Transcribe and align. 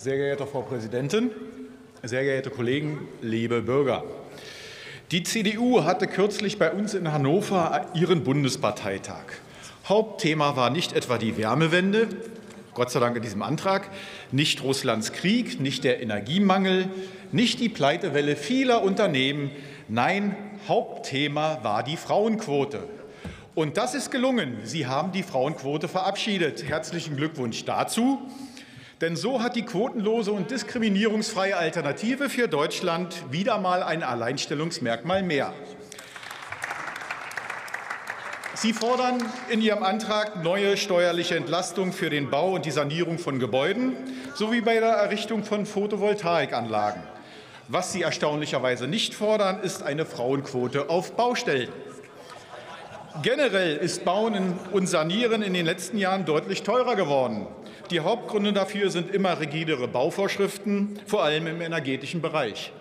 Sehr 0.00 0.16
geehrte 0.16 0.46
Frau 0.46 0.62
Präsidentin, 0.62 1.32
sehr 2.04 2.22
geehrte 2.22 2.50
Kollegen, 2.50 3.08
liebe 3.20 3.62
Bürger! 3.62 4.04
Die 5.10 5.24
CDU 5.24 5.82
hatte 5.82 6.06
kürzlich 6.06 6.56
bei 6.56 6.70
uns 6.70 6.94
in 6.94 7.10
Hannover 7.10 7.84
ihren 7.94 8.22
Bundesparteitag. 8.22 9.24
Hauptthema 9.88 10.54
war 10.54 10.70
nicht 10.70 10.92
etwa 10.92 11.18
die 11.18 11.36
Wärmewende, 11.36 12.06
Gott 12.74 12.92
sei 12.92 13.00
Dank 13.00 13.16
in 13.16 13.24
diesem 13.24 13.42
Antrag, 13.42 13.90
nicht 14.30 14.62
Russlands 14.62 15.12
Krieg, 15.12 15.60
nicht 15.60 15.82
der 15.82 16.00
Energiemangel, 16.00 16.88
nicht 17.32 17.58
die 17.58 17.68
Pleitewelle 17.68 18.36
vieler 18.36 18.84
Unternehmen. 18.84 19.50
Nein, 19.88 20.36
Hauptthema 20.68 21.58
war 21.64 21.82
die 21.82 21.96
Frauenquote. 21.96 22.84
Und 23.56 23.76
das 23.76 23.96
ist 23.96 24.12
gelungen. 24.12 24.58
Sie 24.62 24.86
haben 24.86 25.10
die 25.10 25.24
Frauenquote 25.24 25.88
verabschiedet. 25.88 26.62
Herzlichen 26.68 27.16
Glückwunsch 27.16 27.64
dazu. 27.64 28.20
Denn 29.00 29.14
so 29.14 29.40
hat 29.40 29.54
die 29.54 29.64
quotenlose 29.64 30.32
und 30.32 30.50
diskriminierungsfreie 30.50 31.56
Alternative 31.56 32.28
für 32.28 32.48
Deutschland 32.48 33.22
wieder 33.30 33.58
mal 33.58 33.84
ein 33.84 34.02
Alleinstellungsmerkmal 34.02 35.22
mehr. 35.22 35.52
Sie 38.54 38.72
fordern 38.72 39.22
in 39.50 39.62
Ihrem 39.62 39.84
Antrag 39.84 40.42
neue 40.42 40.76
steuerliche 40.76 41.36
Entlastung 41.36 41.92
für 41.92 42.10
den 42.10 42.28
Bau 42.28 42.54
und 42.54 42.66
die 42.66 42.72
Sanierung 42.72 43.20
von 43.20 43.38
Gebäuden 43.38 43.94
sowie 44.34 44.62
bei 44.62 44.80
der 44.80 44.94
Errichtung 44.94 45.44
von 45.44 45.64
Photovoltaikanlagen. 45.64 47.00
Was 47.68 47.92
Sie 47.92 48.02
erstaunlicherweise 48.02 48.88
nicht 48.88 49.14
fordern, 49.14 49.60
ist 49.60 49.84
eine 49.84 50.06
Frauenquote 50.06 50.90
auf 50.90 51.12
Baustellen. 51.14 51.68
Generell 53.22 53.76
ist 53.78 54.04
Bauen 54.04 54.54
und 54.70 54.86
Sanieren 54.86 55.42
in 55.42 55.52
den 55.52 55.66
letzten 55.66 55.98
Jahren 55.98 56.24
deutlich 56.24 56.62
teurer 56.62 56.94
geworden. 56.94 57.48
Die 57.90 57.98
Hauptgründe 57.98 58.52
dafür 58.52 58.90
sind 58.90 59.12
immer 59.12 59.40
rigidere 59.40 59.88
Bauvorschriften, 59.88 61.00
vor 61.04 61.24
allem 61.24 61.48
im 61.48 61.60
energetischen 61.60 62.22
Bereich. 62.22 62.72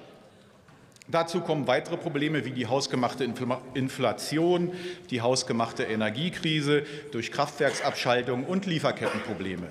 Dazu 1.07 1.41
kommen 1.41 1.65
weitere 1.65 1.97
Probleme 1.97 2.45
wie 2.45 2.51
die 2.51 2.67
hausgemachte 2.67 3.27
Inflation, 3.73 4.73
die 5.09 5.21
hausgemachte 5.21 5.83
Energiekrise 5.83 6.83
durch 7.11 7.31
Kraftwerksabschaltung 7.31 8.43
und 8.43 8.67
Lieferkettenprobleme. 8.67 9.69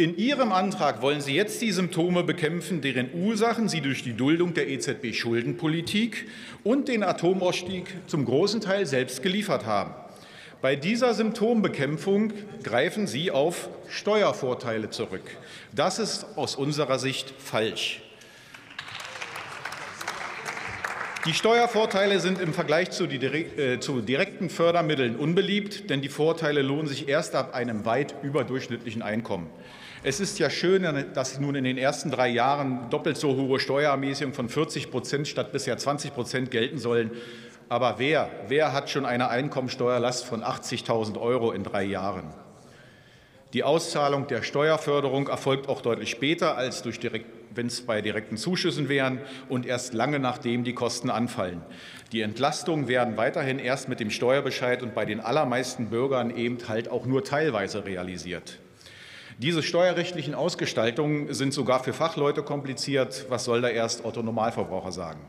In 0.00 0.16
Ihrem 0.16 0.52
Antrag 0.52 1.02
wollen 1.02 1.20
Sie 1.20 1.34
jetzt 1.34 1.60
die 1.60 1.72
Symptome 1.72 2.22
bekämpfen, 2.22 2.80
deren 2.80 3.12
Ursachen 3.14 3.68
Sie 3.68 3.80
durch 3.80 4.04
die 4.04 4.12
Duldung 4.12 4.54
der 4.54 4.68
EZB-Schuldenpolitik 4.68 6.28
und 6.62 6.86
den 6.86 7.02
Atomausstieg 7.02 7.92
zum 8.06 8.24
großen 8.24 8.60
Teil 8.60 8.86
selbst 8.86 9.24
geliefert 9.24 9.66
haben. 9.66 9.92
Bei 10.62 10.76
dieser 10.76 11.14
Symptombekämpfung 11.14 12.32
greifen 12.62 13.08
Sie 13.08 13.32
auf 13.32 13.70
Steuervorteile 13.88 14.90
zurück. 14.90 15.36
Das 15.74 15.98
ist 15.98 16.26
aus 16.36 16.54
unserer 16.54 17.00
Sicht 17.00 17.34
falsch. 17.36 18.00
Die 21.26 21.34
Steuervorteile 21.34 22.20
sind 22.20 22.40
im 22.40 22.54
Vergleich 22.54 22.92
zu, 22.92 23.06
äh, 23.06 23.78
direkten 23.78 24.48
Fördermitteln 24.48 25.16
unbeliebt, 25.16 25.90
denn 25.90 26.02
die 26.02 26.08
Vorteile 26.08 26.62
lohnen 26.62 26.86
sich 26.86 27.08
erst 27.08 27.34
ab 27.34 27.52
einem 27.52 27.84
weit 27.84 28.14
überdurchschnittlichen 28.22 29.02
Einkommen. 29.02 29.48
Es 30.04 30.20
ist 30.20 30.38
ja 30.38 30.48
schön, 30.48 30.86
dass 31.12 31.40
nun 31.40 31.56
in 31.56 31.64
den 31.64 31.76
ersten 31.76 32.12
drei 32.12 32.28
Jahren 32.28 32.88
doppelt 32.88 33.16
so 33.16 33.34
hohe 33.34 33.58
Steuerermäßigungen 33.58 34.34
von 34.34 34.48
40 34.48 34.92
Prozent 34.92 35.26
statt 35.26 35.50
bisher 35.50 35.76
20 35.76 36.14
Prozent 36.14 36.50
gelten 36.52 36.78
sollen. 36.78 37.10
Aber 37.68 37.96
wer, 37.98 38.30
wer 38.46 38.72
hat 38.72 38.90
schon 38.90 39.04
eine 39.04 39.28
Einkommensteuerlast 39.28 40.24
von 40.24 40.44
80.000 40.44 41.20
Euro 41.20 41.50
in 41.50 41.64
drei 41.64 41.82
Jahren? 41.82 42.32
Die 43.54 43.64
Auszahlung 43.64 44.28
der 44.28 44.42
Steuerförderung 44.42 45.26
erfolgt 45.26 45.68
auch 45.68 45.80
deutlich 45.80 46.10
später, 46.10 46.56
als 46.56 46.84
wenn 47.54 47.66
es 47.66 47.80
bei 47.80 48.00
direkten 48.00 48.36
Zuschüssen 48.36 48.88
wären 48.88 49.20
und 49.48 49.66
erst 49.66 49.94
lange 49.94 50.20
nachdem 50.20 50.62
die 50.62 50.74
Kosten 50.74 51.10
anfallen. 51.10 51.62
Die 52.12 52.20
Entlastungen 52.20 52.86
werden 52.86 53.16
weiterhin 53.16 53.58
erst 53.58 53.88
mit 53.88 53.98
dem 53.98 54.10
Steuerbescheid 54.10 54.82
und 54.82 54.94
bei 54.94 55.06
den 55.06 55.18
allermeisten 55.18 55.86
Bürgern 55.86 56.30
eben 56.30 56.58
halt 56.68 56.88
auch 56.88 57.04
nur 57.04 57.24
teilweise 57.24 57.84
realisiert. 57.84 58.60
Diese 59.40 59.62
steuerrechtlichen 59.62 60.34
Ausgestaltungen 60.34 61.32
sind 61.32 61.54
sogar 61.54 61.84
für 61.84 61.92
Fachleute 61.92 62.42
kompliziert. 62.42 63.26
Was 63.28 63.44
soll 63.44 63.60
da 63.60 63.68
erst 63.68 64.04
Otto 64.04 64.20
Normalverbraucher 64.20 64.90
sagen? 64.90 65.20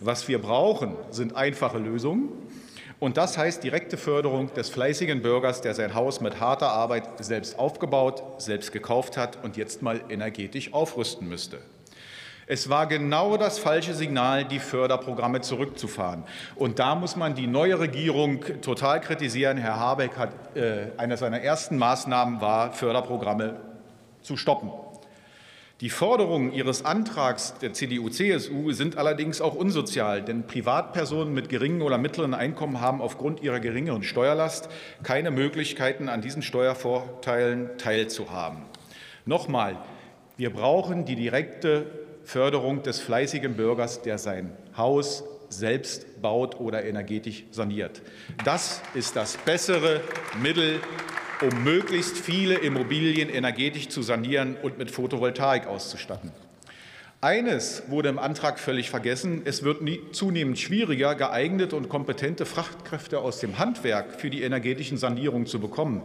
Was 0.00 0.28
wir 0.28 0.38
brauchen, 0.38 0.96
sind 1.10 1.34
einfache 1.34 1.78
Lösungen. 1.78 2.28
Und 3.00 3.16
das 3.16 3.38
heißt 3.38 3.64
direkte 3.64 3.96
Förderung 3.96 4.52
des 4.52 4.68
fleißigen 4.68 5.22
Bürgers, 5.22 5.62
der 5.62 5.74
sein 5.74 5.94
Haus 5.94 6.20
mit 6.20 6.40
harter 6.40 6.72
Arbeit 6.72 7.24
selbst 7.24 7.58
aufgebaut, 7.58 8.22
selbst 8.36 8.70
gekauft 8.70 9.16
hat 9.16 9.42
und 9.42 9.56
jetzt 9.56 9.80
mal 9.80 10.02
energetisch 10.10 10.74
aufrüsten 10.74 11.26
müsste. 11.26 11.58
Es 12.46 12.68
war 12.68 12.86
genau 12.86 13.38
das 13.38 13.58
falsche 13.58 13.94
Signal, 13.94 14.44
die 14.44 14.58
Förderprogramme 14.58 15.40
zurückzufahren. 15.40 16.24
Und 16.56 16.78
da 16.78 16.94
muss 16.94 17.16
man 17.16 17.34
die 17.34 17.46
neue 17.46 17.78
Regierung 17.78 18.44
total 18.60 19.00
kritisieren. 19.00 19.56
Herr 19.56 19.80
Habeck 19.80 20.18
hat 20.18 20.56
äh, 20.56 20.88
eine 20.98 21.16
seiner 21.16 21.40
ersten 21.40 21.78
Maßnahmen 21.78 22.42
war, 22.42 22.72
Förderprogramme 22.72 23.60
zu 24.20 24.36
stoppen. 24.36 24.70
Die 25.80 25.90
Forderungen 25.90 26.52
Ihres 26.52 26.84
Antrags 26.84 27.54
der 27.58 27.72
CDU-CSU 27.72 28.72
sind 28.72 28.96
allerdings 28.96 29.40
auch 29.40 29.54
unsozial, 29.54 30.22
denn 30.22 30.46
Privatpersonen 30.46 31.34
mit 31.34 31.48
geringen 31.48 31.82
oder 31.82 31.98
mittleren 31.98 32.32
Einkommen 32.32 32.80
haben 32.80 33.00
aufgrund 33.00 33.42
ihrer 33.42 33.58
geringeren 33.58 34.02
Steuerlast 34.02 34.68
keine 35.02 35.30
Möglichkeiten, 35.30 36.08
an 36.08 36.20
diesen 36.20 36.42
Steuervorteilen 36.42 37.70
teilzuhaben. 37.76 38.62
Nochmal, 39.26 39.76
wir 40.36 40.50
brauchen 40.50 41.06
die 41.06 41.16
direkte 41.16 41.86
Förderung 42.24 42.82
des 42.82 43.00
fleißigen 43.00 43.54
Bürgers, 43.54 44.02
der 44.02 44.18
sein 44.18 44.52
Haus 44.76 45.24
selbst 45.48 46.20
baut 46.20 46.58
oder 46.58 46.84
energetisch 46.84 47.44
saniert. 47.50 48.02
Das 48.44 48.82
ist 48.94 49.14
das 49.14 49.36
bessere 49.36 50.00
Mittel, 50.42 50.80
um 51.42 51.62
möglichst 51.62 52.16
viele 52.16 52.54
Immobilien 52.54 53.28
energetisch 53.28 53.88
zu 53.88 54.02
sanieren 54.02 54.56
und 54.62 54.78
mit 54.78 54.90
Photovoltaik 54.90 55.66
auszustatten. 55.66 56.32
Eines 57.20 57.84
wurde 57.88 58.10
im 58.10 58.18
Antrag 58.18 58.58
völlig 58.58 58.90
vergessen. 58.90 59.42
Es 59.46 59.62
wird 59.62 59.78
zunehmend 60.12 60.58
schwieriger, 60.58 61.14
geeignete 61.14 61.74
und 61.74 61.88
kompetente 61.88 62.44
Fachkräfte 62.44 63.20
aus 63.20 63.40
dem 63.40 63.58
Handwerk 63.58 64.20
für 64.20 64.28
die 64.28 64.42
energetischen 64.42 64.98
Sanierungen 64.98 65.46
zu 65.46 65.58
bekommen. 65.58 66.02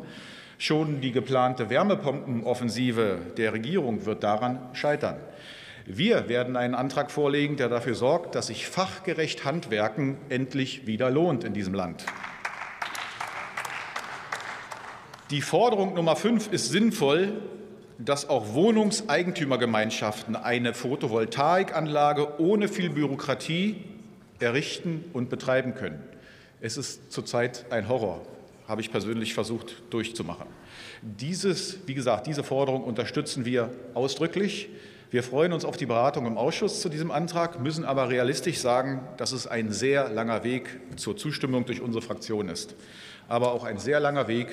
Schon 0.58 1.02
die 1.02 1.12
geplante 1.12 1.70
Wärmepompenoffensive 1.70 3.18
der 3.36 3.52
Regierung 3.52 4.06
wird 4.06 4.24
daran 4.24 4.60
scheitern. 4.74 5.18
Wir 5.86 6.30
werden 6.30 6.56
einen 6.56 6.76
Antrag 6.76 7.12
vorlegen, 7.12 7.58
der 7.58 7.70
dafür 7.70 7.96
sorgt, 7.96 8.36
dass 8.36 8.48
sich 8.48 8.68
fachgerecht 8.68 9.46
Handwerken 9.46 10.18
endlich 10.30 10.88
wieder 10.88 11.10
lohnt 11.10 11.44
in 11.44 11.54
diesem 11.54 11.74
Land. 11.74 12.06
Die 15.32 15.42
Forderung 15.42 15.94
Nummer 15.94 16.16
fünf 16.16 16.52
ist 16.52 16.70
sinnvoll, 16.70 17.34
dass 18.00 18.30
auch 18.30 18.54
Wohnungseigentümergemeinschaften 18.54 20.36
eine 20.36 20.74
Photovoltaikanlage 20.74 22.40
ohne 22.40 22.68
viel 22.68 22.90
Bürokratie 22.90 23.84
errichten 24.40 25.04
und 25.14 25.30
betreiben 25.30 25.76
können. 25.76 26.02
Es 26.62 26.78
ist 26.78 27.12
zurzeit 27.12 27.66
ein 27.72 27.90
Horror, 27.90 28.22
habe 28.68 28.82
ich 28.82 28.92
persönlich 28.92 29.34
versucht 29.34 29.84
durchzumachen. 29.90 30.48
Dieses, 31.02 31.80
wie 31.86 31.94
gesagt, 31.94 32.26
diese 32.26 32.44
Forderung 32.44 32.84
unterstützen 32.84 33.46
wir 33.46 33.72
ausdrücklich. 33.94 34.70
Wir 35.12 35.24
freuen 35.24 35.54
uns 35.54 35.66
auf 35.66 35.76
die 35.76 35.88
Beratung 35.88 36.28
im 36.28 36.38
Ausschuss 36.38 36.82
zu 36.82 36.90
diesem 36.90 37.10
Antrag, 37.10 37.60
müssen 37.60 37.84
aber 37.84 38.10
realistisch 38.10 38.60
sagen, 38.60 39.02
dass 39.18 39.32
es 39.32 39.48
ein 39.48 39.72
sehr 39.72 40.08
langer 40.10 40.44
Weg 40.44 40.80
zur 40.98 41.18
Zustimmung 41.18 41.66
durch 41.66 41.82
unsere 41.82 42.04
Fraktion 42.04 42.48
ist. 42.48 42.76
Aber 43.28 43.54
auch 43.54 43.64
ein 43.64 43.80
sehr 43.80 44.00
langer 44.00 44.28
Weg 44.28 44.50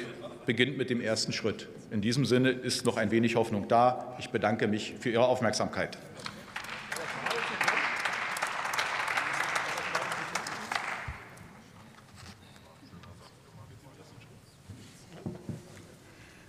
beginnt 0.47 0.79
mit 0.79 0.89
dem 0.89 1.03
ersten 1.03 1.35
Schritt. 1.35 1.69
In 1.91 2.01
diesem 2.01 2.25
Sinne 2.25 2.49
ist 2.53 2.87
noch 2.87 2.97
ein 2.97 3.11
wenig 3.11 3.37
Hoffnung 3.37 3.69
da. 3.69 4.17
Ich 4.19 4.31
bedanke 4.31 4.67
mich 4.67 4.95
für 4.99 5.11
Ihre 5.11 5.27
Aufmerksamkeit. 5.27 5.99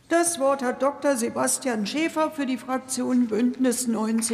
Das 0.09 0.39
Wort 0.39 0.63
hat 0.63 0.81
Dr. 0.81 1.17
Sebastian 1.17 1.85
Schäfer 1.85 2.31
für 2.31 2.45
die 2.45 2.57
Fraktion 2.57 3.27
Bündnis 3.27 3.87
90 3.87 4.25